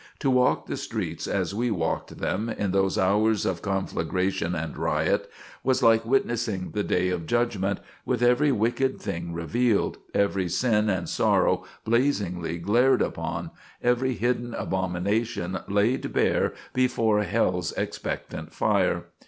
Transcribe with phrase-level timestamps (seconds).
[0.17, 5.29] To walk the streets as we walked them, in those hours of conflagration and riot,
[5.63, 11.07] was like witnessing the day of judgment, with every wicked thing revealed, every sin and
[11.07, 13.51] sorrow blazingly glared upon,
[13.83, 19.03] every hidden abomination laid bare before hell's expectant fire?